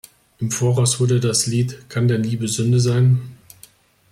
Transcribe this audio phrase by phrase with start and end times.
[0.39, 3.37] Im Voraus wurde das Lied "Kann denn Liebe Sünde sein?